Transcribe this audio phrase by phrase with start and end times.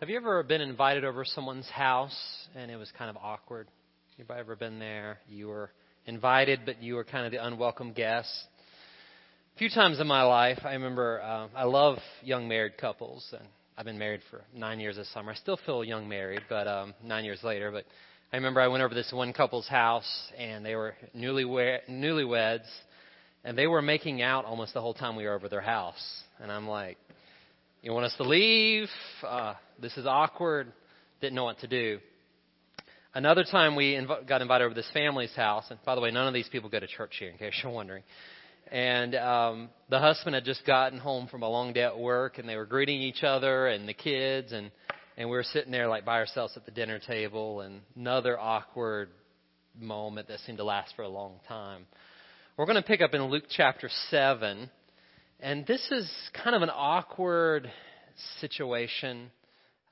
[0.00, 2.16] Have you ever been invited over someone's house
[2.54, 3.66] and it was kind of awkward?
[4.16, 5.18] Anybody ever been there?
[5.28, 5.72] You were
[6.06, 8.30] invited, but you were kind of the unwelcome guest.
[9.56, 13.42] A few times in my life, I remember uh, I love young married couples, and
[13.76, 15.32] I've been married for nine years this summer.
[15.32, 17.72] I still feel young married, but um, nine years later.
[17.72, 17.84] But
[18.32, 20.08] I remember I went over this one couple's house,
[20.38, 22.68] and they were newly newlyweds,
[23.42, 26.22] and they were making out almost the whole time we were over their house.
[26.40, 26.98] And I'm like,
[27.82, 28.88] you want us to leave?
[29.26, 30.72] Uh, this is awkward.
[31.20, 31.98] Didn't know what to do.
[33.14, 36.10] Another time we inv- got invited over to this family's house, and by the way,
[36.10, 38.02] none of these people go to church here, in case you're wondering.
[38.70, 42.48] And um, the husband had just gotten home from a long day at work, and
[42.48, 44.70] they were greeting each other and the kids, and
[45.16, 49.08] and we were sitting there like by ourselves at the dinner table, and another awkward
[49.78, 51.86] moment that seemed to last for a long time.
[52.56, 54.70] We're going to pick up in Luke chapter seven,
[55.40, 56.10] and this is
[56.42, 57.70] kind of an awkward
[58.40, 59.30] situation,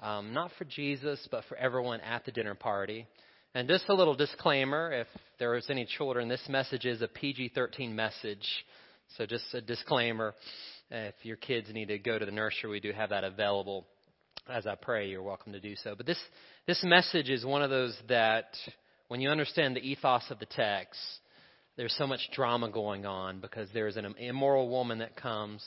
[0.00, 3.06] um, not for Jesus, but for everyone at the dinner party.
[3.54, 5.06] And just a little disclaimer if
[5.38, 8.44] there was any children, this message is a PG 13 message.
[9.16, 10.34] So just a disclaimer.
[10.90, 13.86] If your kids need to go to the nursery, we do have that available.
[14.48, 15.94] As I pray, you're welcome to do so.
[15.96, 16.18] But this,
[16.66, 18.46] this message is one of those that,
[19.06, 21.00] when you understand the ethos of the text,
[21.76, 25.62] there's so much drama going on because there's an immoral woman that comes,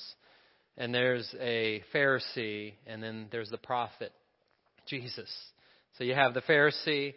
[0.77, 4.11] and there's a Pharisee, and then there's the prophet,
[4.87, 5.29] Jesus.
[5.97, 7.13] So you have the Pharisee,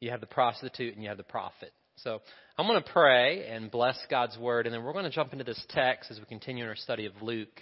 [0.00, 1.72] you have the prostitute, and you have the prophet.
[1.96, 2.20] So
[2.58, 5.44] I'm going to pray and bless God's word, and then we're going to jump into
[5.44, 7.60] this text as we continue in our study of Luke.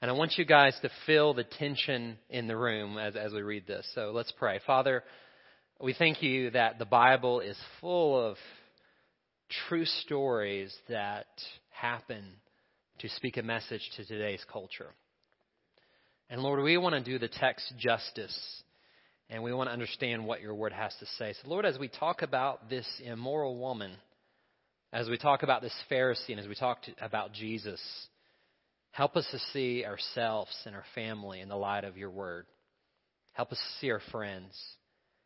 [0.00, 3.42] And I want you guys to feel the tension in the room as, as we
[3.42, 3.86] read this.
[3.94, 4.58] So let's pray.
[4.66, 5.04] Father,
[5.80, 8.36] we thank you that the Bible is full of
[9.68, 11.26] true stories that
[11.70, 12.24] happen
[12.98, 14.90] to speak a message to today's culture.
[16.30, 18.62] And Lord, we want to do the text justice
[19.28, 21.34] and we want to understand what your word has to say.
[21.42, 23.92] So, Lord, as we talk about this immoral woman,
[24.92, 27.80] as we talk about this Pharisee, and as we talk to, about Jesus,
[28.90, 32.46] help us to see ourselves and our family in the light of your word.
[33.32, 34.52] Help us to see our friends.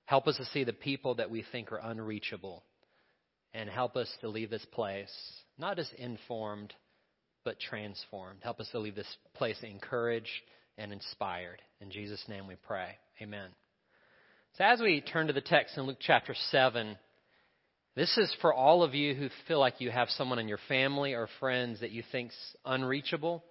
[0.05, 2.63] Help us to see the people that we think are unreachable
[3.57, 5.11] and help us to leave this place
[5.59, 6.75] not as informed,
[7.45, 8.41] but transformed.
[8.43, 10.29] Help us to leave this place encouraged
[10.77, 11.63] and inspired.
[11.81, 12.89] In Jesus' name we pray.
[13.23, 13.49] Amen.
[14.59, 16.97] So, as we turn to the text in Luke chapter 7,
[17.95, 21.15] this is for all of you who feel like you have someone in your family
[21.15, 23.43] or friends that you think's unreachable.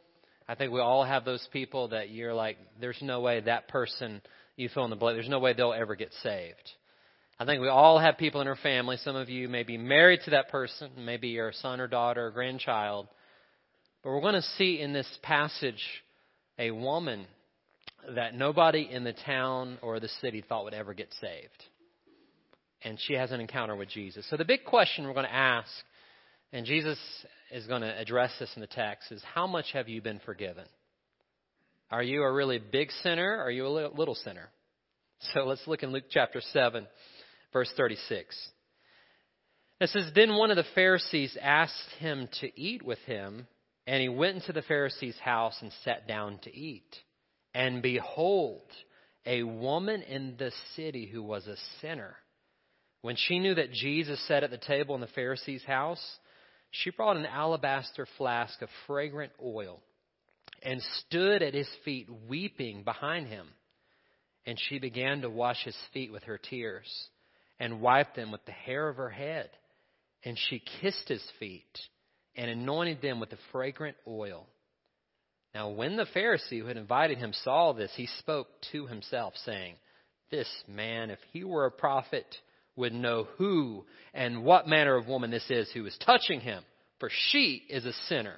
[0.47, 4.21] I think we all have those people that you're like, there's no way that person
[4.55, 6.71] you fill in the blank, there's no way they'll ever get saved.
[7.37, 8.95] I think we all have people in our family.
[9.03, 12.31] Some of you may be married to that person, maybe your son or daughter or
[12.31, 13.07] grandchild.
[14.01, 15.83] But we're going to see in this passage
[16.57, 17.25] a woman
[18.15, 21.63] that nobody in the town or the city thought would ever get saved.
[22.83, 24.25] And she has an encounter with Jesus.
[24.29, 25.69] So the big question we're going to ask,
[26.53, 26.99] and Jesus
[27.51, 30.65] is going to address this in the text, is how much have you been forgiven?
[31.91, 33.39] Are you a really big sinner?
[33.39, 34.47] Or are you a little sinner?
[35.33, 36.87] So let's look in Luke chapter 7
[37.55, 38.35] verse 36.
[39.79, 43.47] It says, Then one of the Pharisees asked him to eat with him,
[43.87, 46.93] and he went into the Pharisee's house and sat down to eat.
[47.53, 48.69] And behold,
[49.25, 52.17] a woman in the city who was a sinner.
[53.01, 56.05] When she knew that Jesus sat at the table in the Pharisee's house,
[56.71, 59.79] she brought an alabaster flask of fragrant oil
[60.61, 63.47] and stood at his feet weeping behind him.
[64.45, 66.89] And she began to wash his feet with her tears
[67.59, 69.49] and wiped them with the hair of her head.
[70.23, 71.79] And she kissed his feet
[72.35, 74.47] and anointed them with the fragrant oil.
[75.53, 79.75] Now, when the Pharisee who had invited him saw this, he spoke to himself, saying,
[80.29, 82.25] This man, if he were a prophet,
[82.75, 86.63] would know who and what manner of woman this is who is touching him,
[86.99, 88.35] for she is a sinner.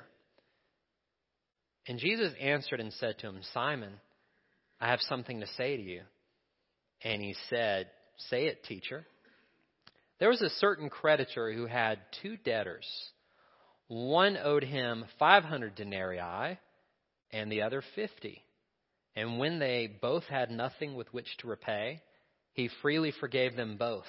[1.87, 3.93] And Jesus answered and said to him, Simon,
[4.79, 6.01] I have something to say to you.
[7.01, 7.87] And he said,
[8.29, 9.05] Say it, teacher.
[10.19, 12.87] There was a certain creditor who had two debtors.
[13.87, 16.57] One owed him 500 denarii
[17.31, 18.43] and the other 50.
[19.15, 22.01] And when they both had nothing with which to repay,
[22.53, 24.05] he freely forgave them both.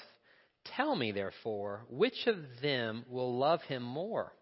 [0.76, 4.32] Tell me, therefore, which of them will love him more?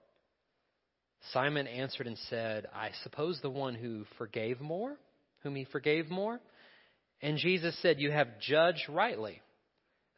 [1.33, 4.97] Simon answered and said, I suppose the one who forgave more,
[5.43, 6.41] whom he forgave more.
[7.21, 9.43] And Jesus said, You have judged rightly.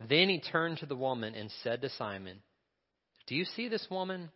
[0.06, 2.40] Then he turned to the woman and said to Simon,
[3.26, 4.30] Do you see this woman?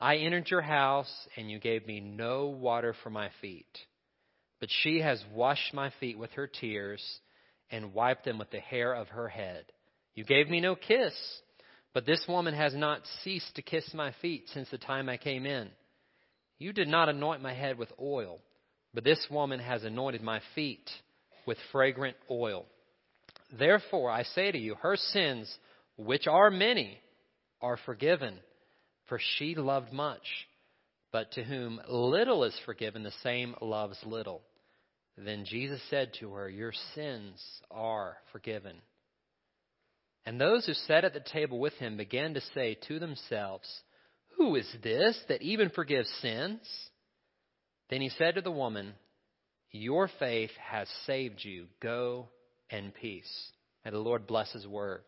[0.00, 3.78] I entered your house, and you gave me no water for my feet,
[4.58, 7.02] but she has washed my feet with her tears
[7.70, 9.66] and wiped them with the hair of her head.
[10.14, 11.14] You gave me no kiss,
[11.92, 15.44] but this woman has not ceased to kiss my feet since the time I came
[15.44, 15.68] in.
[16.58, 18.40] You did not anoint my head with oil,
[18.94, 20.90] but this woman has anointed my feet
[21.46, 22.66] with fragrant oil.
[23.58, 25.52] Therefore, I say to you, her sins,
[25.96, 27.00] which are many,
[27.60, 28.38] are forgiven,
[29.08, 30.22] for she loved much.
[31.12, 34.42] But to whom little is forgiven, the same loves little.
[35.16, 38.76] Then Jesus said to her, Your sins are forgiven.
[40.24, 43.68] And those who sat at the table with him began to say to themselves,
[44.36, 46.60] Who is this that even forgives sins?
[47.88, 48.94] Then he said to the woman,
[49.72, 51.66] Your faith has saved you.
[51.82, 52.28] Go
[52.70, 53.30] in peace.
[53.84, 55.02] May the Lord bless his word.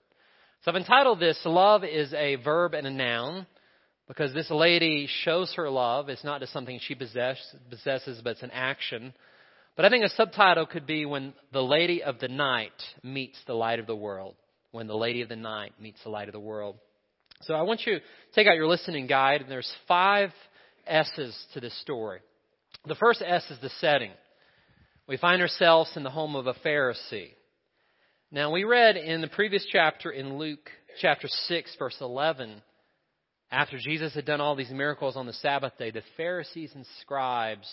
[0.65, 3.47] So I've entitled this, Love is a Verb and a Noun,
[4.07, 6.09] because this lady shows her love.
[6.09, 7.39] It's not just something she possess,
[7.71, 9.13] possesses, but it's an action.
[9.77, 12.73] But I think a subtitle could be When the Lady of the Night
[13.03, 14.35] Meets the Light of the World.
[14.71, 16.77] When the Lady of the Night Meets the Light of the World.
[17.43, 18.01] So I want you to
[18.35, 20.31] take out your listening guide, and there's five
[20.87, 22.21] S's to this story.
[22.87, 24.13] The first S is the setting.
[25.09, 27.31] We find ourselves in the home of a Pharisee.
[28.35, 30.71] Now, we read in the previous chapter in Luke
[31.03, 32.63] chapter 6, verse 11,
[33.51, 37.71] after Jesus had done all these miracles on the Sabbath day, the Pharisees and scribes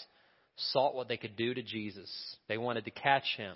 [0.57, 2.11] sought what they could do to Jesus.
[2.49, 3.55] They wanted to catch him.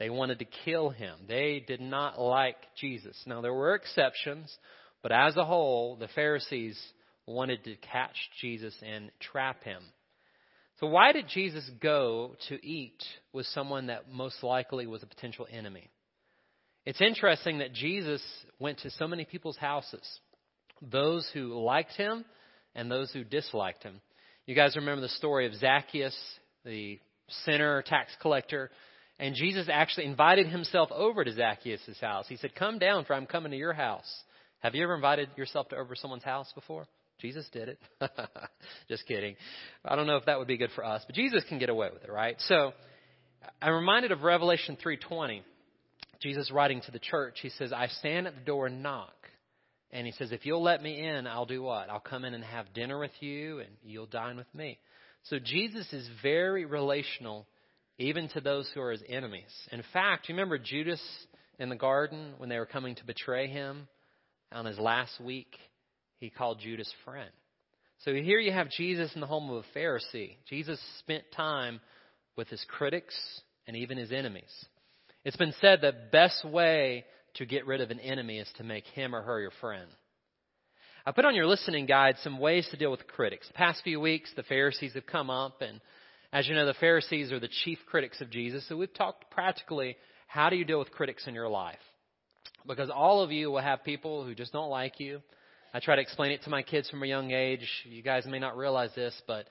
[0.00, 1.14] They wanted to kill him.
[1.28, 3.16] They did not like Jesus.
[3.26, 4.52] Now, there were exceptions,
[5.04, 6.76] but as a whole, the Pharisees
[7.26, 9.82] wanted to catch Jesus and trap him.
[10.80, 15.46] So, why did Jesus go to eat with someone that most likely was a potential
[15.48, 15.90] enemy?
[16.86, 18.22] It's interesting that Jesus
[18.58, 20.20] went to so many people's houses
[20.82, 22.24] those who liked him
[22.74, 24.00] and those who disliked him.
[24.44, 26.16] You guys remember the story of Zacchaeus,
[26.64, 26.98] the
[27.44, 28.70] sinner, tax collector.
[29.18, 32.26] And Jesus actually invited himself over to Zacchaeus' house.
[32.28, 34.12] He said, Come down, for I'm coming to your house.
[34.58, 36.86] Have you ever invited yourself to over someone's house before?
[37.20, 37.78] Jesus did it.
[38.88, 39.36] Just kidding.
[39.84, 41.88] I don't know if that would be good for us, but Jesus can get away
[41.92, 42.36] with it, right?
[42.40, 42.72] So
[43.62, 45.42] I'm reminded of Revelation 3:20.
[46.24, 49.14] Jesus writing to the church, he says, "I stand at the door and knock."
[49.94, 51.88] And he says, If you'll let me in, I'll do what?
[51.88, 54.78] I'll come in and have dinner with you, and you'll dine with me.
[55.24, 57.46] So Jesus is very relational,
[57.98, 59.52] even to those who are his enemies.
[59.70, 61.00] In fact, you remember Judas
[61.60, 63.86] in the garden when they were coming to betray him
[64.50, 65.56] on his last week?
[66.18, 67.30] He called Judas friend.
[67.98, 70.36] So here you have Jesus in the home of a Pharisee.
[70.48, 71.80] Jesus spent time
[72.36, 73.14] with his critics
[73.68, 74.52] and even his enemies.
[75.24, 77.04] It's been said the best way
[77.34, 79.88] to get rid of an enemy is to make him or her your friend.
[81.06, 83.46] I put on your listening guide some ways to deal with critics.
[83.48, 85.80] The past few weeks, the Pharisees have come up, and
[86.32, 88.66] as you know, the Pharisees are the chief critics of Jesus.
[88.68, 91.78] So we've talked practically how do you deal with critics in your life?
[92.66, 95.20] Because all of you will have people who just don't like you.
[95.72, 97.68] I try to explain it to my kids from a young age.
[97.84, 99.46] You guys may not realize this, but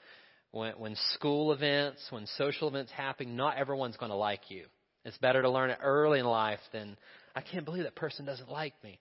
[0.52, 4.66] when, when school events, when social events happen, not everyone's going to like you.
[5.06, 6.98] It's better to learn it early in life than
[7.36, 9.00] I can't believe that person doesn't like me.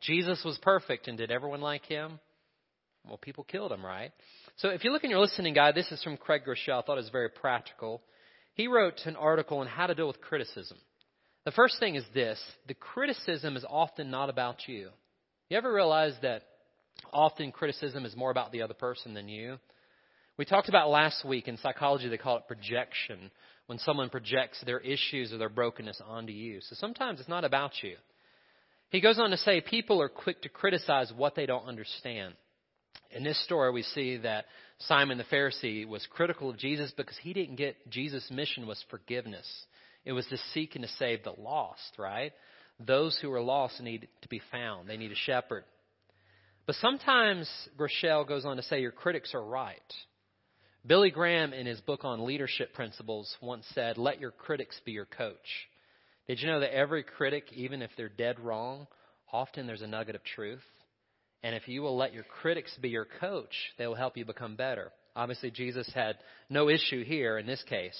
[0.00, 2.18] Jesus was perfect, and did everyone like him?
[3.06, 4.12] Well, people killed him, right?
[4.56, 6.78] So if you look in your listening guide, this is from Craig Groeschel.
[6.78, 8.02] I thought it was very practical.
[8.54, 10.78] He wrote an article on how to deal with criticism.
[11.44, 14.90] The first thing is this the criticism is often not about you.
[15.50, 16.42] You ever realize that
[17.12, 19.58] often criticism is more about the other person than you?
[20.36, 23.30] We talked about last week in psychology, they call it projection,
[23.66, 26.60] when someone projects their issues or their brokenness onto you.
[26.60, 27.96] So sometimes it's not about you.
[28.90, 32.34] He goes on to say people are quick to criticize what they don't understand.
[33.10, 34.44] In this story, we see that
[34.80, 39.46] Simon the Pharisee was critical of Jesus because he didn't get Jesus' mission was forgiveness.
[40.04, 42.32] It was to seek and to save the lost, right?
[42.78, 44.88] Those who are lost need to be found.
[44.88, 45.64] They need a shepherd.
[46.66, 49.80] But sometimes Groeschel goes on to say your critics are right.
[50.86, 55.06] Billy Graham, in his book on leadership principles, once said, Let your critics be your
[55.06, 55.66] coach.
[56.28, 58.86] Did you know that every critic, even if they're dead wrong,
[59.32, 60.62] often there's a nugget of truth?
[61.42, 64.56] And if you will let your critics be your coach, they will help you become
[64.56, 64.92] better.
[65.16, 66.16] Obviously, Jesus had
[66.50, 67.96] no issue here in this case.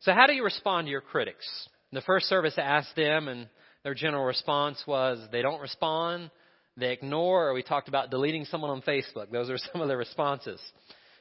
[0.00, 1.46] So, how do you respond to your critics?
[1.90, 3.48] The first service, I asked them, and
[3.82, 6.30] their general response was they don't respond,
[6.76, 9.32] they ignore, or we talked about deleting someone on Facebook.
[9.32, 10.60] Those are some of the responses.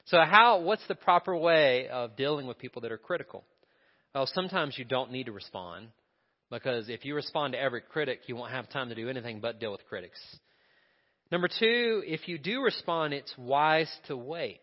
[0.05, 3.43] So how, what's the proper way of dealing with people that are critical?
[4.13, 5.87] Well, sometimes you don't need to respond
[6.51, 9.59] because if you respond to every critic, you won't have time to do anything but
[9.59, 10.19] deal with critics.
[11.31, 14.61] Number two, if you do respond, it's wise to wait.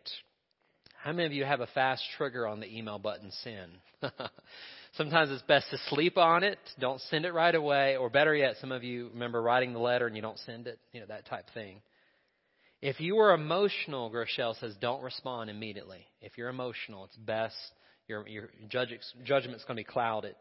[1.02, 3.72] How many of you have a fast trigger on the email button send?
[4.96, 8.56] Sometimes it's best to sleep on it, don't send it right away, or better yet,
[8.60, 11.26] some of you remember writing the letter and you don't send it, you know, that
[11.26, 11.80] type thing.
[12.82, 16.04] If you are emotional, Groeschel says, don't respond immediately.
[16.20, 17.54] If you're emotional, it's best,
[18.08, 20.34] your, your judgement's going to be clouded.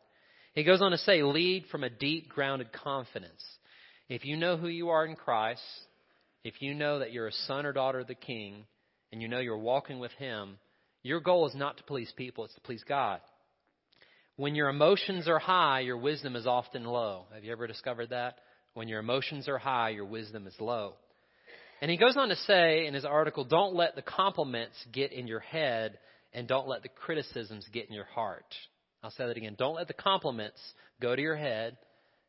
[0.55, 3.43] He goes on to say, lead from a deep, grounded confidence.
[4.09, 5.61] If you know who you are in Christ,
[6.43, 8.65] if you know that you're a son or daughter of the King,
[9.11, 10.57] and you know you're walking with Him,
[11.03, 13.21] your goal is not to please people, it's to please God.
[14.35, 17.25] When your emotions are high, your wisdom is often low.
[17.35, 18.37] Have you ever discovered that?
[18.73, 20.95] When your emotions are high, your wisdom is low.
[21.81, 25.27] And he goes on to say in his article, don't let the compliments get in
[25.27, 25.97] your head
[26.31, 28.45] and don't let the criticisms get in your heart.
[29.03, 29.55] I'll say that again.
[29.57, 30.59] Don't let the compliments
[31.01, 31.77] go to your head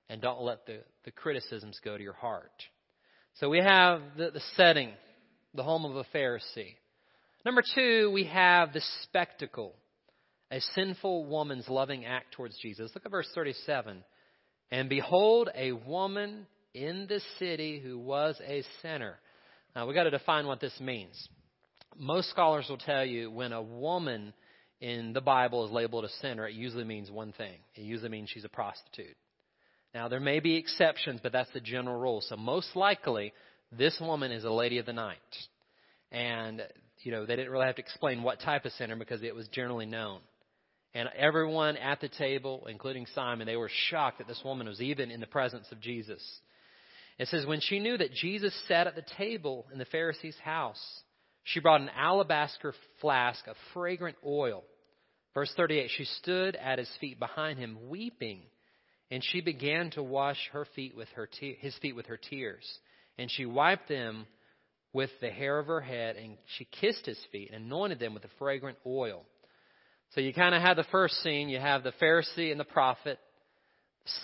[0.09, 2.50] and don't let the, the criticisms go to your heart.
[3.35, 4.90] So we have the, the setting,
[5.54, 6.76] the home of a Pharisee.
[7.44, 9.75] Number two, we have the spectacle
[10.52, 12.90] a sinful woman's loving act towards Jesus.
[12.94, 14.04] Look at verse 37.
[14.71, 19.18] And behold, a woman in the city who was a sinner.
[19.75, 21.29] Uh, now, we've got to define what this means.
[21.97, 24.33] Most scholars will tell you when a woman
[24.81, 27.59] in the Bible is labeled a sinner, it usually means one thing.
[27.75, 29.17] It usually means she's a prostitute.
[29.95, 32.23] Now, there may be exceptions, but that's the general rule.
[32.23, 33.33] So, most likely,
[33.71, 35.19] this woman is a lady of the night.
[36.11, 36.62] And,
[37.02, 39.49] you know, they didn't really have to explain what type of sinner because it was
[39.49, 40.21] generally known.
[40.95, 45.11] And everyone at the table, including Simon, they were shocked that this woman was even
[45.11, 46.23] in the presence of Jesus.
[47.19, 50.83] It says, When she knew that Jesus sat at the table in the Pharisee's house,
[51.45, 54.64] she brought an alabaster flask of fragrant oil.
[55.35, 58.42] Verse 38 She stood at his feet behind him, weeping,
[59.11, 62.66] and she began to wash her feet with her te- his feet with her tears.
[63.19, 64.26] And she wiped them
[64.92, 68.23] with the hair of her head, and she kissed his feet and anointed them with
[68.23, 69.25] the fragrant oil.
[70.14, 73.19] So you kind of have the first scene, you have the Pharisee and the prophet.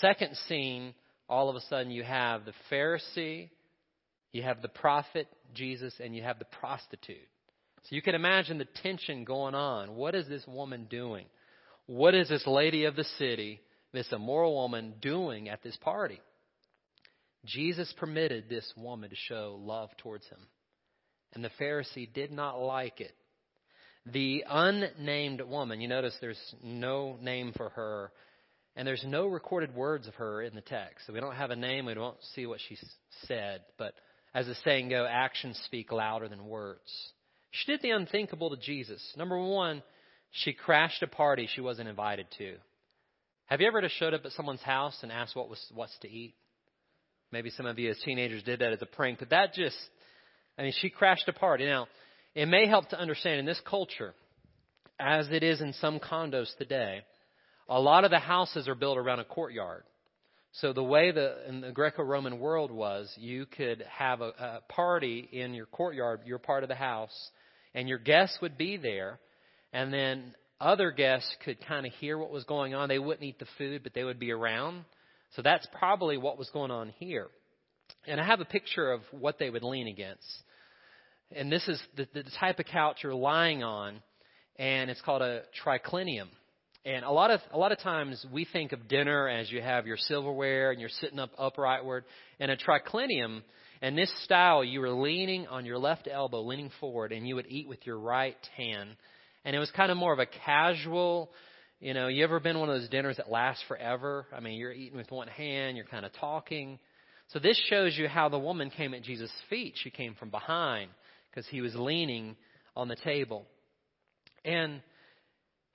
[0.01, 0.95] Second scene,
[1.29, 3.51] all of a sudden you have the Pharisee,
[4.33, 7.17] you have the prophet, Jesus, and you have the prostitute.
[7.85, 9.95] So you can imagine the tension going on.
[9.95, 11.27] What is this woman doing?
[11.87, 13.61] What is this lady of the city,
[13.93, 16.21] this immoral woman, doing at this party?
[17.47, 20.41] Jesus permitted this woman to show love towards him.
[21.35, 23.15] And the Pharisee did not like it.
[24.13, 28.11] The unnamed woman, you notice there's no name for her,
[28.79, 31.05] and there's no recorded words of her in the text.
[31.07, 32.79] So we don't have a name, we don't see what she
[33.27, 33.93] said, but
[34.33, 36.89] as the saying go, actions speak louder than words.
[37.51, 39.03] She did the unthinkable to Jesus.
[39.17, 39.83] Number one,
[40.31, 42.55] she crashed a party she wasn't invited to.
[43.47, 46.09] Have you ever just showed up at someone's house and asked what was what's to
[46.09, 46.37] eat?
[47.33, 49.77] Maybe some of you as teenagers did that as a prank, but that just
[50.57, 51.67] I mean, she crashed a party.
[51.67, 51.89] Now,
[52.33, 54.15] it may help to understand in this culture,
[55.01, 57.01] as it is in some condos today,
[57.69, 59.85] a lot of the houses are built around a courtyard.
[60.53, 65.29] So the way the in the Greco-Roman world was, you could have a, a party
[65.31, 67.31] in your courtyard, your part of the house,
[67.75, 69.21] and your guests would be there,
[69.73, 72.89] and then other guests could kind of hear what was going on.
[72.89, 74.85] They wouldn't eat the food, but they would be around.
[75.37, 77.29] So that's probably what was going on here.
[78.07, 80.43] And I have a picture of what they would lean against
[81.35, 84.01] and this is the, the type of couch you're lying on,
[84.57, 86.29] and it's called a triclinium.
[86.89, 89.87] And a lot of a lot of times we think of dinner as you have
[89.87, 92.05] your silverware and you're sitting up uprightward.
[92.41, 93.43] And a triclinium,
[93.83, 97.45] and this style, you were leaning on your left elbow, leaning forward, and you would
[97.47, 98.97] eat with your right hand.
[99.45, 101.31] And it was kind of more of a casual,
[101.79, 104.25] you know, you ever been one of those dinners that last forever?
[104.35, 106.79] I mean, you're eating with one hand, you're kind of talking.
[107.35, 109.75] So this shows you how the woman came at Jesus' feet.
[109.77, 110.89] She came from behind
[111.31, 112.35] because he was leaning
[112.75, 113.45] on the table.
[114.43, 114.81] And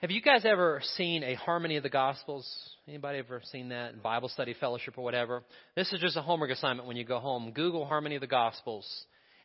[0.03, 2.45] have you guys ever seen a harmony of the Gospels?
[2.89, 5.43] Anybody ever seen that in Bible study fellowship or whatever?
[5.77, 7.53] This is just a homework assignment when you go home.
[7.55, 8.85] Google harmony of the Gospels.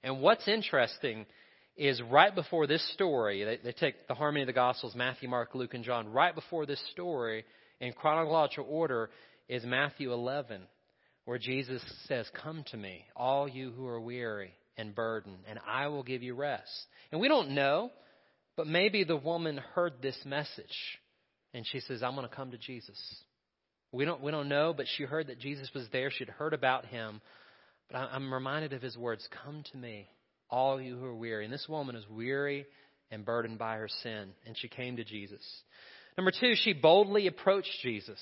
[0.02, 1.26] And what's interesting
[1.76, 5.54] is right before this story, they, they take the harmony of the Gospels, Matthew, Mark,
[5.54, 6.08] Luke, and John.
[6.08, 7.44] Right before this story,
[7.80, 9.10] in chronological order,
[9.48, 10.62] is Matthew 11,
[11.24, 15.86] where Jesus says, Come to me, all you who are weary and burdened, and I
[15.86, 16.68] will give you rest.
[17.12, 17.92] And we don't know,
[18.58, 20.98] but maybe the woman heard this message
[21.54, 22.98] and she says, I'm going to come to Jesus.
[23.92, 26.10] We don't, we don't know, but she heard that Jesus was there.
[26.10, 27.22] She'd heard about him.
[27.90, 30.08] But I'm reminded of his words Come to me,
[30.50, 31.44] all you who are weary.
[31.44, 32.66] And this woman is weary
[33.10, 35.40] and burdened by her sin, and she came to Jesus.
[36.18, 38.20] Number two, she boldly approached Jesus.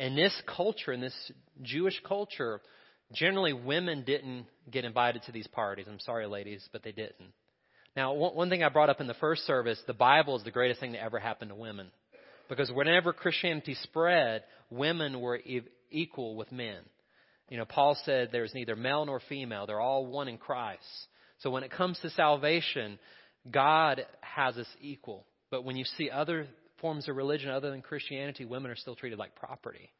[0.00, 1.14] In this culture, in this
[1.62, 2.60] Jewish culture,
[3.12, 5.86] Generally, women didn't get invited to these parties.
[5.88, 7.32] I'm sorry, ladies, but they didn't.
[7.96, 10.80] Now, one, thing I brought up in the first service, the Bible is the greatest
[10.80, 11.90] thing that ever happened to women.
[12.48, 15.40] Because whenever Christianity spread, women were
[15.90, 16.78] equal with men.
[17.48, 19.66] You know, Paul said there's neither male nor female.
[19.66, 20.82] They're all one in Christ.
[21.38, 22.98] So when it comes to salvation,
[23.50, 25.26] God has us equal.
[25.50, 26.48] But when you see other
[26.80, 29.90] forms of religion other than Christianity, women are still treated like property.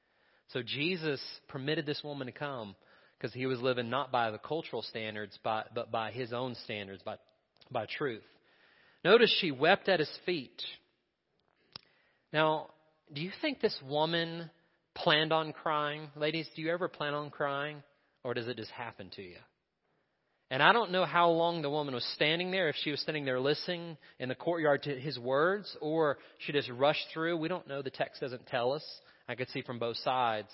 [0.49, 2.75] So Jesus permitted this woman to come
[3.17, 7.17] because he was living not by the cultural standards, but by his own standards, by,
[7.71, 8.23] by truth.
[9.05, 10.63] Notice she wept at his feet.
[12.33, 12.71] Now,
[13.13, 14.51] do you think this woman
[14.95, 16.09] planned on crying?
[16.17, 17.83] Ladies, do you ever plan on crying?
[18.23, 19.37] Or does it just happen to you?
[20.51, 23.25] And I don't know how long the woman was standing there, if she was standing
[23.25, 27.37] there listening in the courtyard to his words, or she just rushed through.
[27.37, 27.83] We don't know.
[27.83, 28.85] The text doesn't tell us.
[29.29, 30.49] I could see from both sides.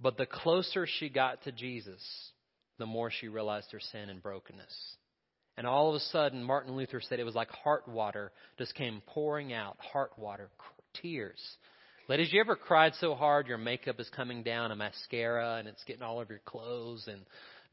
[0.00, 2.02] But the closer she got to Jesus,
[2.78, 4.96] the more she realized her sin and brokenness.
[5.56, 9.02] And all of a sudden, Martin Luther said it was like heart water just came
[9.06, 9.76] pouring out.
[9.78, 10.48] Heart water,
[11.00, 11.40] tears.
[12.08, 15.82] Ladies, you ever cried so hard your makeup is coming down, a mascara, and it's
[15.84, 17.20] getting all over your clothes, and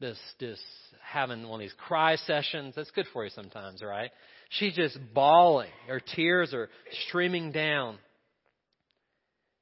[0.00, 0.58] this, this
[1.02, 2.74] having one of these cry sessions?
[2.74, 4.10] That's good for you sometimes, right?
[4.50, 5.70] She's just bawling.
[5.86, 6.70] Her tears are
[7.08, 7.98] streaming down.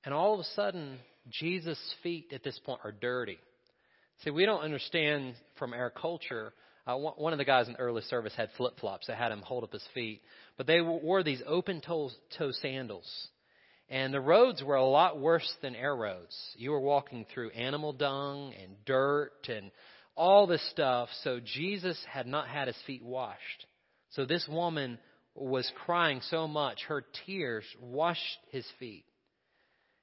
[0.04, 0.98] And all of a sudden,
[1.30, 3.38] Jesus' feet at this point are dirty.
[4.24, 6.52] See, we don't understand from our culture.
[6.90, 9.42] Uh, one of the guys in the early service had flip flops that had him
[9.42, 10.22] hold up his feet,
[10.56, 13.28] but they wore these open toe, toe sandals.
[13.88, 16.36] And the roads were a lot worse than air roads.
[16.56, 19.70] You were walking through animal dung and dirt and
[20.16, 21.08] all this stuff.
[21.22, 23.66] So Jesus had not had his feet washed.
[24.10, 24.98] So this woman
[25.34, 29.04] was crying so much, her tears washed his feet.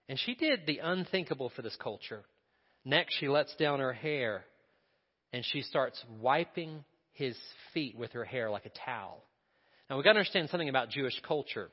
[0.08, 2.24] And she did the unthinkable for this culture.
[2.86, 4.46] Next, she lets down her hair
[5.34, 7.38] and she starts wiping his
[7.74, 9.24] feet with her hair like a towel.
[9.90, 11.70] Now, we've got to understand something about Jewish culture.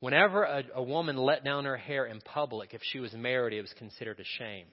[0.00, 3.60] Whenever a, a woman let down her hair in public, if she was married, it
[3.60, 4.66] was considered a shame.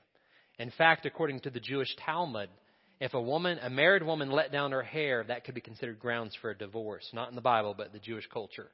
[0.57, 2.49] In fact, according to the Jewish Talmud,
[2.99, 6.35] if a woman, a married woman let down her hair, that could be considered grounds
[6.41, 7.07] for a divorce.
[7.13, 8.69] Not in the Bible, but the Jewish culture.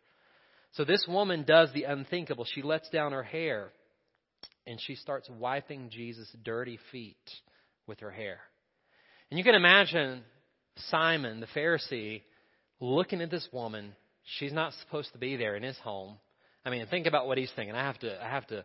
[0.73, 2.45] So this woman does the unthinkable.
[2.45, 3.71] She lets down her hair
[4.65, 7.17] and she starts wiping Jesus' dirty feet
[7.85, 8.39] with her hair.
[9.33, 10.21] And you can imagine
[10.91, 12.21] Simon, the Pharisee,
[12.79, 13.95] looking at this woman.
[14.37, 16.17] She's not supposed to be there in his home.
[16.63, 17.73] I mean, think about what he's thinking.
[17.75, 18.63] I have to, I have to,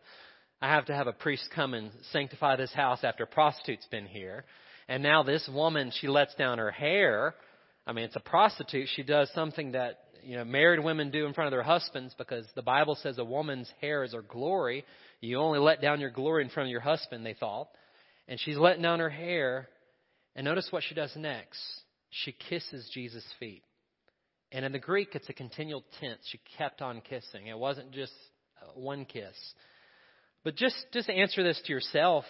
[0.61, 4.04] I have to have a priest come and sanctify this house after a prostitute's been
[4.04, 4.44] here.
[4.88, 7.35] And now this woman, she lets down her hair.
[7.87, 8.90] I mean, it's a prostitute.
[8.94, 12.44] She does something that you know, married women do in front of their husbands because
[12.54, 14.85] the Bible says a woman's hair is her glory.
[15.22, 17.68] You only let down your glory in front of your husband, they thought.
[18.28, 19.66] And she's letting down her hair.
[20.38, 21.59] And notice what she does next.
[22.11, 23.64] She kisses Jesus' feet.
[24.53, 26.20] And in the Greek, it's a continual tense.
[26.31, 27.48] She kept on kissing.
[27.48, 28.12] It wasn't just
[28.62, 29.35] uh, one kiss.
[30.44, 32.24] But just, just answer this to yourself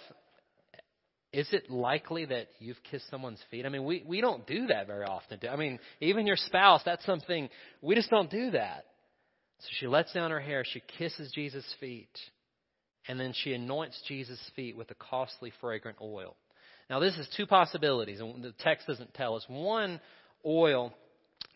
[1.34, 3.66] is it likely that you've kissed someone's feet?
[3.66, 5.38] I mean, we, we don't do that very often.
[5.46, 7.50] I mean, even your spouse, that's something,
[7.82, 8.86] we just don't do that.
[9.58, 12.08] So she lets down her hair, she kisses Jesus' feet,
[13.06, 16.34] and then she anoints Jesus' feet with a costly, fragrant oil.
[16.90, 19.44] Now, this is two possibilities, and the text doesn't tell us.
[19.48, 20.00] One,
[20.44, 20.94] oil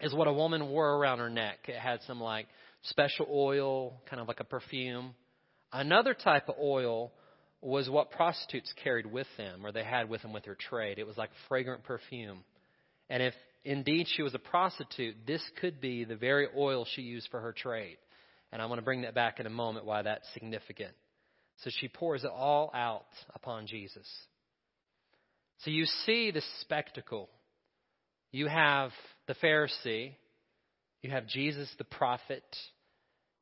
[0.01, 1.69] is what a woman wore around her neck.
[1.69, 2.47] It had some like
[2.83, 5.15] special oil, kind of like a perfume.
[5.73, 7.13] Another type of oil
[7.63, 10.99] was what prostitutes carried with them, or they had with them with their trade.
[10.99, 12.45] It was like fragrant perfume.
[13.09, 17.29] And if indeed she was a prostitute, this could be the very oil she used
[17.31, 17.97] for her trade.
[18.51, 20.93] And I'm going to bring that back in a moment why that's significant.
[21.65, 24.07] So she pours it all out upon Jesus.
[25.65, 27.29] So you see the spectacle.
[28.33, 28.91] You have
[29.27, 30.13] the Pharisee,
[31.03, 32.45] you have Jesus the prophet,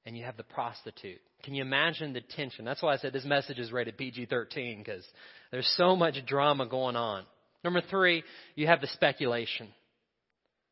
[0.04, 1.20] and you have the prostitute.
[1.44, 2.64] Can you imagine the tension?
[2.64, 5.04] That's why I said this message is rated PG 13 because
[5.50, 7.24] there's so much drama going on.
[7.64, 8.22] Number three,
[8.54, 9.68] you have the speculation.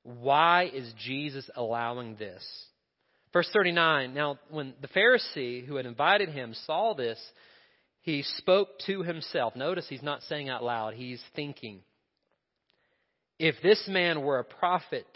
[0.02, 2.44] Why is Jesus allowing this?
[3.32, 7.18] Verse 39 Now, when the Pharisee who had invited him saw this,
[8.08, 9.54] he spoke to himself.
[9.54, 11.80] Notice he's not saying out loud, he's thinking.
[13.38, 15.06] If this man were a prophet,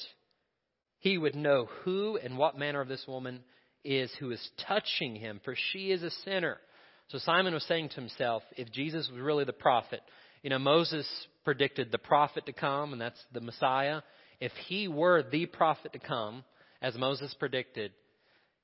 [0.98, 3.40] he would know who and what manner of this woman
[3.83, 6.59] is who is touching him, for she is a sinner.
[7.09, 10.02] So Simon was saying to himself, if Jesus was really the prophet,
[10.42, 11.09] you know, Moses
[11.44, 14.02] predicted the prophet to come, and that's the Messiah.
[14.38, 16.44] If he were the prophet to come,
[16.83, 17.92] as Moses predicted,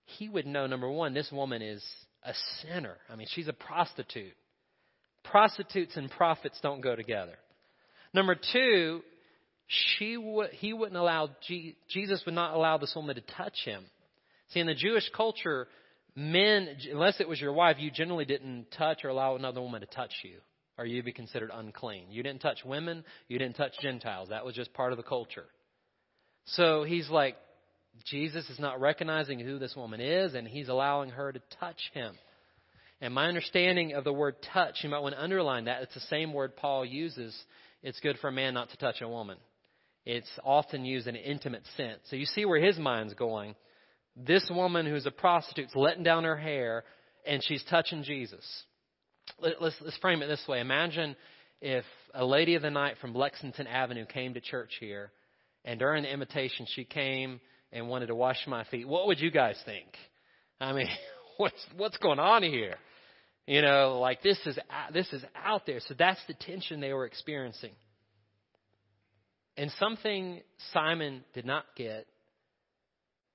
[0.05, 1.83] he would know, number one, this woman is
[2.25, 2.97] a sinner.
[3.09, 4.35] I mean, she's a prostitute.
[5.25, 7.37] Prostitutes and prophets don't go together.
[8.15, 9.03] Number two,
[9.67, 11.31] she would, he wouldn't allow,
[11.91, 13.85] Jesus would not allow this woman to touch him.
[14.51, 15.69] See, in the Jewish culture,
[16.15, 19.87] men, unless it was your wife, you generally didn't touch or allow another woman to
[19.87, 20.39] touch you,
[20.79, 22.07] or you'd be considered unclean.
[22.11, 24.31] You didn't touch women, you didn't touch Gentiles.
[24.31, 25.47] That was just part of the culture.
[26.47, 27.37] So he's like,
[28.05, 32.15] Jesus is not recognizing who this woman is, and he's allowing her to touch him.
[33.01, 35.83] And my understanding of the word touch, you might want to underline that.
[35.83, 37.37] It's the same word Paul uses.
[37.83, 39.39] It's good for a man not to touch a woman.
[40.05, 42.01] It's often used in an intimate sense.
[42.09, 43.55] So you see where his mind's going.
[44.17, 46.85] This woman who's a prostitute's letting down her hair,
[47.27, 48.45] and she's touching Jesus.
[49.41, 50.61] Let's, let's frame it this way.
[50.61, 51.15] Imagine
[51.61, 51.85] if
[52.15, 55.13] a lady of the night from Lexington Avenue came to church here,
[55.65, 57.41] and during the invitation she came
[57.73, 58.89] and wanted to wash my feet.
[58.89, 59.87] What would you guys think?
[60.61, 60.89] I mean,
[61.37, 62.75] what's what's going on here?
[63.47, 64.59] You know, like this is
[64.93, 65.81] this is out there.
[65.81, 67.73] So that's the tension they were experiencing.
[69.57, 70.41] And something
[70.73, 72.07] Simon did not get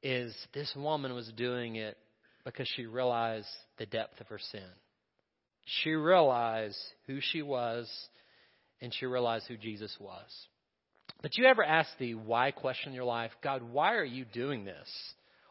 [0.02, 1.98] is this woman was doing it
[2.46, 4.69] because she realized the depth of her sin.
[5.65, 7.89] She realized who she was
[8.82, 10.30] and she realized who Jesus was.
[11.22, 13.32] But you ever ask the why question in your life?
[13.42, 14.89] God, why are you doing this?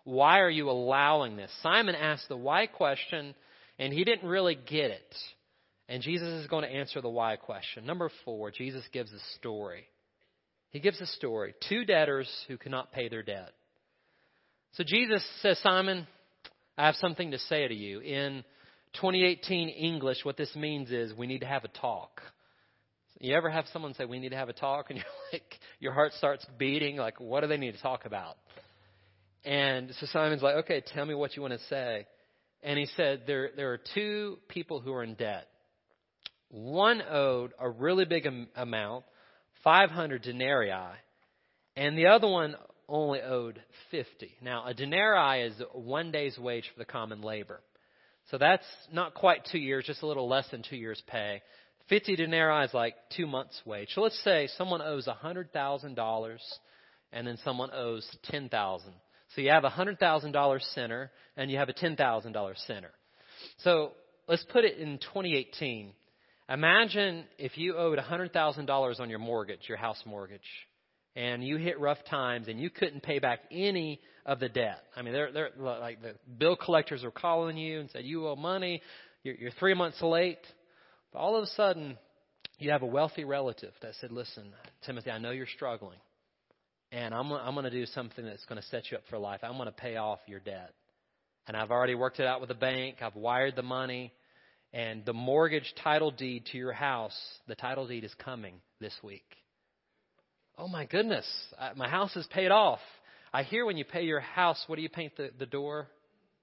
[0.05, 1.51] Why are you allowing this?
[1.62, 3.35] Simon asked the why question,
[3.79, 5.15] and he didn't really get it.
[5.88, 7.87] And Jesus is going to answer the why question.
[7.87, 9.85] Number four, Jesus gives a story.
[10.71, 11.55] He gives a story.
[11.69, 13.53] Two debtors who cannot pay their debt.
[14.73, 16.07] So Jesus says, Simon,
[16.79, 18.01] I have something to say to you.
[18.01, 18.43] In
[18.95, 22.23] 2018 English, what this means is we need to have a talk.
[23.23, 24.91] You ever have someone say, We need to have a talk?
[24.91, 26.97] And you're like, your heart starts beating.
[26.97, 28.37] Like, what do they need to talk about?
[29.45, 32.07] And so Simon's like, okay, tell me what you want to say.
[32.65, 35.47] And he said, there, there are two people who are in debt.
[36.49, 39.05] One owed a really big amount,
[39.65, 40.73] 500 denarii,
[41.77, 42.57] and the other one
[42.89, 44.33] only owed 50.
[44.43, 47.61] Now, a denarii is one day's wage for the common labor.
[48.31, 51.43] So that's not quite two years, just a little less than two years' pay.
[51.92, 53.90] 50 denarii is like two months' wage.
[53.94, 56.38] So let's say someone owes $100,000
[57.12, 58.92] and then someone owes 10000
[59.35, 62.90] so you have a $100,000 sinner and you have a $10,000 sinner.
[63.59, 63.92] So
[64.28, 65.92] let's put it in 2018.
[66.48, 70.40] Imagine if you owed $100,000 on your mortgage, your house mortgage,
[71.16, 74.83] and you hit rough times and you couldn't pay back any of the debt.
[74.96, 78.37] I mean, they're, they're like the bill collectors are calling you and said you owe
[78.37, 78.83] money,
[79.24, 80.40] you're, you're three months late.
[81.12, 81.98] But all of a sudden,
[82.59, 84.53] you have a wealthy relative that said, "Listen,
[84.87, 85.98] Timothy, I know you're struggling
[86.92, 89.40] and I'm, I'm going to do something that's going to set you up for life.
[89.42, 90.75] I'm going to pay off your debt.
[91.48, 92.96] And I've already worked it out with the bank.
[93.01, 94.12] I've wired the money.
[94.75, 99.25] And the mortgage title deed to your house, the title deed is coming this week.
[100.59, 101.27] Oh my goodness,
[101.59, 102.79] I, my house is paid off.
[103.33, 105.88] I hear when you pay your house, what do you paint the, the door?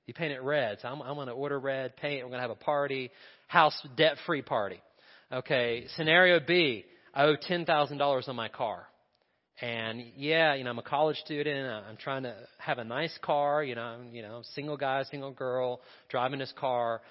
[0.09, 0.79] You paint it red.
[0.81, 2.23] So I'm, I'm going to order red paint.
[2.23, 3.11] We're going to have a party,
[3.45, 4.81] house debt free party.
[5.31, 8.87] Okay, scenario B, I owe $10,000 on my car.
[9.61, 11.69] And yeah, you know, I'm a college student.
[11.87, 13.63] I'm trying to have a nice car.
[13.63, 17.01] You know, I'm, you know, single guy, single girl, driving this car.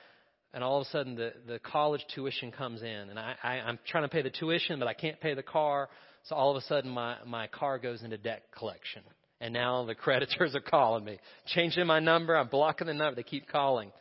[0.52, 3.78] And all of a sudden, the the college tuition comes in, and I, I I'm
[3.86, 5.88] trying to pay the tuition, but I can't pay the car.
[6.24, 9.02] So all of a sudden, my my car goes into debt collection,
[9.40, 12.36] and now the creditors are calling me, changing my number.
[12.36, 13.16] I'm blocking the number.
[13.16, 13.92] They keep calling,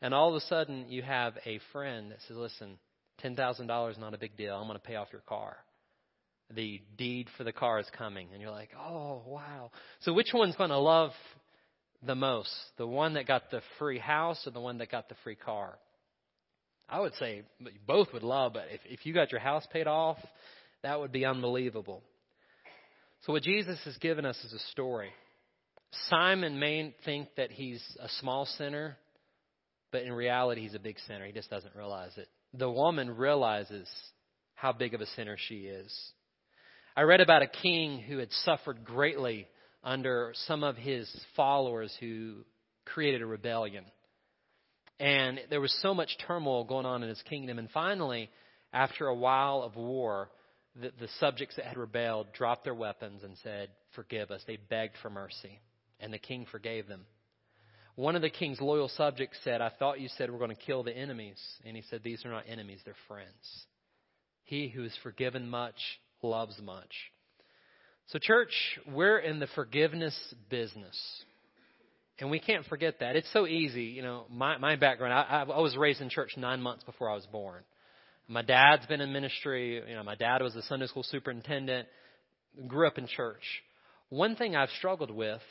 [0.00, 2.78] and all of a sudden, you have a friend that says, "Listen,
[3.18, 4.56] ten thousand dollars is not a big deal.
[4.56, 5.56] I'm going to pay off your car."
[6.54, 8.28] the deed for the car is coming.
[8.32, 9.70] And you're like, oh, wow.
[10.00, 11.10] So which one's going to love
[12.04, 12.52] the most?
[12.78, 15.78] The one that got the free house or the one that got the free car?
[16.88, 17.42] I would say
[17.86, 20.18] both would love, but if, if you got your house paid off,
[20.82, 22.02] that would be unbelievable.
[23.22, 25.10] So what Jesus has given us is a story.
[26.08, 28.96] Simon may think that he's a small sinner,
[29.90, 31.26] but in reality, he's a big sinner.
[31.26, 32.28] He just doesn't realize it.
[32.54, 33.88] The woman realizes
[34.54, 35.92] how big of a sinner she is.
[36.96, 39.46] I read about a king who had suffered greatly
[39.84, 42.44] under some of his followers who
[42.84, 43.84] created a rebellion.
[44.98, 47.58] And there was so much turmoil going on in his kingdom.
[47.58, 48.30] And finally,
[48.72, 50.30] after a while of war,
[50.80, 54.42] the, the subjects that had rebelled dropped their weapons and said, Forgive us.
[54.46, 55.60] They begged for mercy.
[56.00, 57.06] And the king forgave them.
[57.94, 60.82] One of the king's loyal subjects said, I thought you said we're going to kill
[60.82, 61.40] the enemies.
[61.64, 63.66] And he said, These are not enemies, they're friends.
[64.44, 65.80] He who is forgiven much
[66.22, 66.92] loves much.
[68.08, 68.52] So, church,
[68.92, 70.16] we're in the forgiveness
[70.48, 70.96] business.
[72.18, 73.16] And we can't forget that.
[73.16, 73.84] It's so easy.
[73.84, 77.14] You know, my, my background, I, I was raised in church nine months before I
[77.14, 77.62] was born.
[78.28, 79.82] My dad's been in ministry.
[79.88, 81.88] You know, my dad was the Sunday school superintendent.
[82.66, 83.42] grew up in church.
[84.08, 85.42] One thing I've struggled with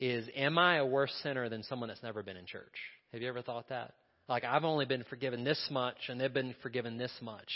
[0.00, 2.74] is am I a worse sinner than someone that's never been in church?
[3.12, 3.94] Have you ever thought that?
[4.28, 7.50] Like I've only been forgiven this much and they've been forgiven this much.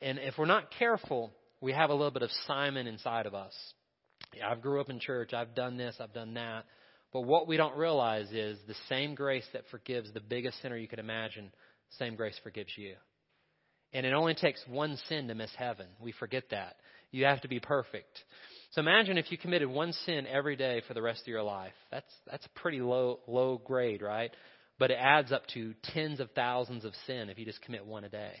[0.00, 3.54] And if we're not careful, we have a little bit of Simon inside of us.
[4.34, 6.64] Yeah, I've grew up in church, I've done this, I've done that.
[7.12, 10.88] But what we don't realize is the same grace that forgives the biggest sinner you
[10.88, 11.52] could imagine,
[11.98, 12.94] same grace forgives you.
[13.92, 15.86] And it only takes one sin to miss heaven.
[16.00, 16.76] We forget that.
[17.10, 18.18] You have to be perfect.
[18.70, 21.74] So imagine if you committed one sin every day for the rest of your life.
[21.90, 24.30] That's that's pretty low low grade, right?
[24.78, 28.04] But it adds up to tens of thousands of sin if you just commit one
[28.04, 28.32] a day.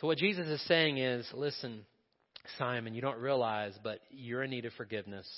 [0.00, 1.84] So what Jesus is saying is, listen,
[2.56, 5.28] Simon, you don't realize, but you're in need of forgiveness.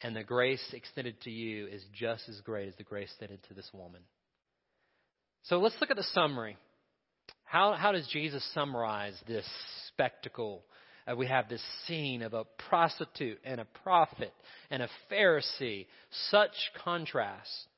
[0.00, 3.54] And the grace extended to you is just as great as the grace extended to
[3.54, 4.00] this woman.
[5.44, 6.56] So let's look at the summary.
[7.54, 9.46] How, how does Jesus summarize this
[9.86, 10.64] spectacle?
[11.06, 14.32] Uh, we have this scene of a prostitute and a prophet
[14.72, 15.86] and a Pharisee.
[16.32, 16.50] Such
[16.82, 17.68] contrast.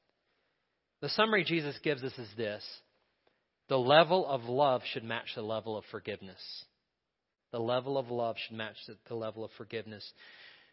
[1.02, 2.64] The summary Jesus gives us is this
[3.68, 6.40] the level of love should match the level of forgiveness.
[7.52, 8.76] The level of love should match
[9.10, 10.10] the level of forgiveness.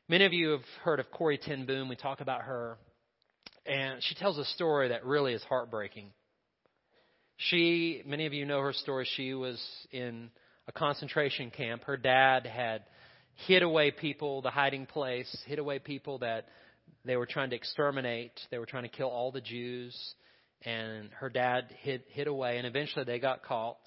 [0.07, 1.89] Many of you have heard of Corrie ten Boom.
[1.89, 2.77] We talk about her.
[3.65, 6.11] And she tells a story that really is heartbreaking.
[7.37, 9.07] She, many of you know her story.
[9.15, 10.29] She was in
[10.67, 11.83] a concentration camp.
[11.83, 12.83] Her dad had
[13.47, 16.47] hid away people, the hiding place, hid away people that
[17.05, 18.31] they were trying to exterminate.
[18.51, 19.97] They were trying to kill all the Jews.
[20.65, 23.81] And her dad hid, hid away, and eventually they got caught.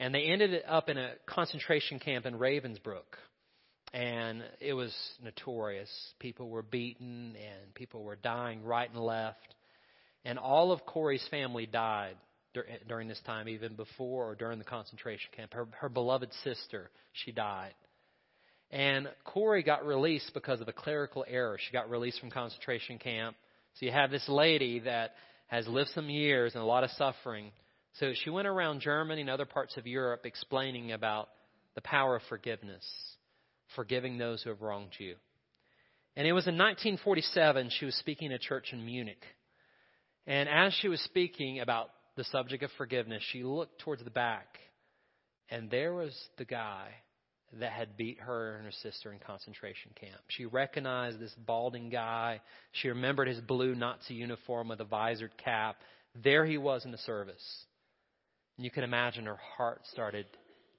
[0.00, 3.02] And they ended up in a concentration camp in Ravensbrück.
[3.92, 5.90] And it was notorious.
[6.18, 9.54] People were beaten, and people were dying right and left.
[10.24, 12.16] And all of Corrie's family died
[12.86, 15.54] during this time, even before or during the concentration camp.
[15.54, 17.74] Her, her beloved sister, she died.
[18.70, 21.58] And Corrie got released because of a clerical error.
[21.60, 23.36] She got released from concentration camp.
[23.74, 25.12] So you have this lady that
[25.46, 27.52] has lived some years and a lot of suffering.
[27.94, 31.28] So she went around Germany and other parts of Europe explaining about
[31.74, 32.84] the power of forgiveness,
[33.76, 35.16] forgiving those who have wronged you.
[36.16, 39.22] And it was in 1947 she was speaking at a church in Munich.
[40.26, 44.58] And as she was speaking about the subject of forgiveness, she looked towards the back,
[45.50, 46.88] and there was the guy
[47.60, 50.20] that had beat her and her sister in concentration camp.
[50.28, 52.40] She recognized this balding guy.
[52.72, 55.76] She remembered his blue Nazi uniform with a visored cap.
[56.22, 57.44] There he was in the service.
[58.56, 60.26] And you can imagine her heart started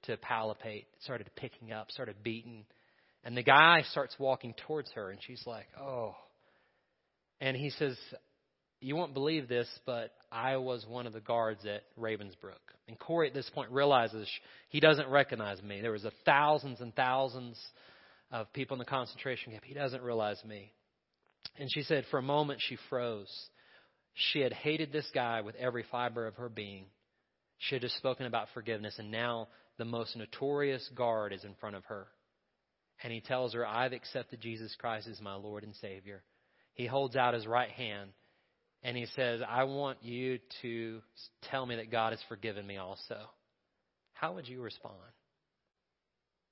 [0.04, 2.64] to palpate, started picking up, started beating.
[3.22, 6.14] And the guy starts walking towards her, and she's like, oh.
[7.40, 7.96] And he says,
[8.84, 12.60] You won't believe this, but I was one of the guards at Ravensbrück.
[12.86, 14.28] And Corrie at this point realizes
[14.68, 15.80] he doesn't recognize me.
[15.80, 17.58] There was a thousands and thousands
[18.30, 19.64] of people in the concentration camp.
[19.64, 20.70] He doesn't realize me.
[21.58, 23.32] And she said, for a moment, she froze.
[24.12, 26.84] She had hated this guy with every fiber of her being.
[27.56, 31.76] She had just spoken about forgiveness, and now the most notorious guard is in front
[31.76, 32.06] of her.
[33.02, 36.22] And he tells her, I've accepted Jesus Christ as my Lord and Savior.
[36.74, 38.10] He holds out his right hand
[38.84, 41.00] and he says, I want you to
[41.50, 43.18] tell me that God has forgiven me also.
[44.12, 44.94] How would you respond?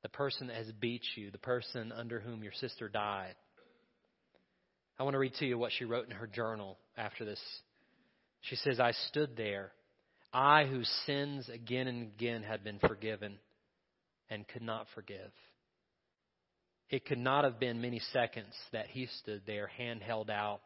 [0.02, 3.34] The person that has beat you, the person under whom your sister died.
[4.98, 7.40] I want to read to you what she wrote in her journal after this.
[8.40, 9.70] She says, I stood there,
[10.32, 13.38] I whose sins again and again had been forgiven
[14.30, 15.30] and could not forgive.
[16.88, 20.60] It could not have been many seconds that he stood there, hand held out,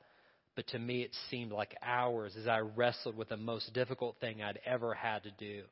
[0.57, 4.43] but to me it seemed like hours as I wrestled with the most difficult thing
[4.43, 5.63] I'd ever had to do.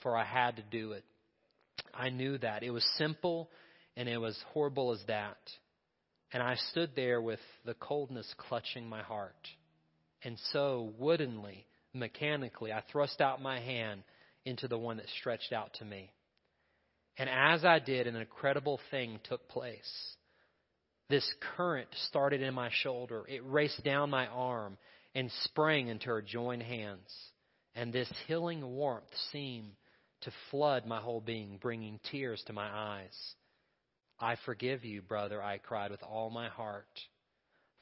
[0.00, 1.04] For I had to do it.
[1.92, 2.62] I knew that.
[2.62, 3.50] It was simple
[3.96, 5.36] and it was horrible as that.
[6.32, 9.34] And I stood there with the coldness clutching my heart.
[10.22, 14.02] And so, woodenly, mechanically, I thrust out my hand
[14.44, 16.12] into the one that stretched out to me.
[17.16, 20.16] And as I did, an incredible thing took place.
[21.08, 23.24] This current started in my shoulder.
[23.28, 24.76] It raced down my arm
[25.14, 27.10] and sprang into her joined hands.
[27.74, 29.72] And this healing warmth seemed
[30.22, 33.34] to flood my whole being, bringing tears to my eyes.
[34.20, 36.86] I forgive you, brother, I cried with all my heart.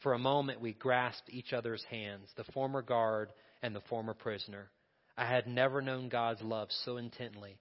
[0.00, 3.30] For a moment, we grasped each other's hands, the former guard
[3.62, 4.70] and the former prisoner.
[5.16, 7.58] I had never known God's love so intently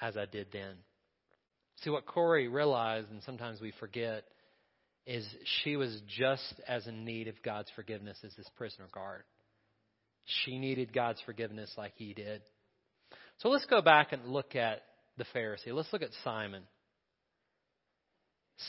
[0.00, 0.76] as I did then.
[1.82, 4.24] See, what Corrie realized, and sometimes we forget,
[5.08, 5.26] is
[5.62, 9.22] she was just as in need of God's forgiveness as this prisoner guard.
[10.44, 12.42] She needed God's forgiveness like he did.
[13.38, 14.82] So let's go back and look at
[15.16, 15.72] the Pharisee.
[15.72, 16.62] Let's look at Simon.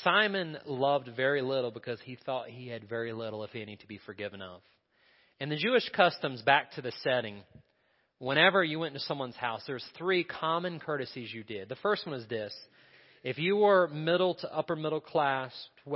[0.04, 4.00] Simon loved very little because he thought he had very little, if any, to be
[4.06, 4.62] forgiven of.
[5.42, 7.42] And the Jewish customs, back to the setting,
[8.20, 11.68] whenever you went to someone's house, there's three common courtesies you did.
[11.68, 12.56] The first one is this.
[13.24, 15.52] If you were middle to upper middle class,